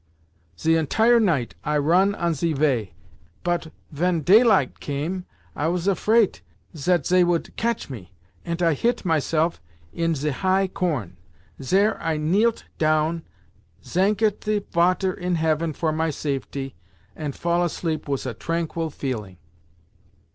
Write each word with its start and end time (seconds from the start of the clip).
"Ze 0.59 0.75
entire 0.77 1.19
night 1.19 1.53
I 1.63 1.77
ron 1.77 2.15
on 2.15 2.33
ze 2.33 2.53
vay, 2.53 2.95
pot 3.43 3.67
ven 3.91 4.23
taylight 4.23 4.79
came 4.79 5.27
I 5.55 5.67
was 5.67 5.85
afrait 5.85 6.41
zat 6.75 7.05
zey 7.05 7.23
woult 7.23 7.55
catch 7.55 7.87
me, 7.87 8.11
ant 8.43 8.63
I 8.63 8.73
hit 8.73 9.05
myself 9.05 9.61
in 9.93 10.15
ze 10.15 10.29
high 10.31 10.67
corn. 10.67 11.17
Zere 11.61 11.99
I 12.01 12.17
kneelet 12.17 12.63
town, 12.79 13.21
zanket 13.83 14.43
ze 14.43 14.65
Vater 14.71 15.13
in 15.13 15.35
Heaven 15.35 15.71
for 15.71 15.91
my 15.91 16.09
safety, 16.09 16.73
ant 17.15 17.35
fall 17.35 17.63
asleep 17.63 18.07
wis 18.09 18.25
a 18.25 18.33
tranquil 18.33 18.89
feeling. 18.89 19.37